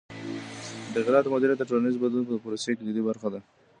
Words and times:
د 0.93 0.95
تغییراتو 1.03 1.33
مدیریت 1.33 1.57
د 1.59 1.63
ټولنیز 1.69 1.95
بدلون 2.03 2.23
د 2.27 2.31
پروسې 2.43 2.71
کلیدي 2.79 3.01
برخه 3.09 3.27
ده. 3.33 3.39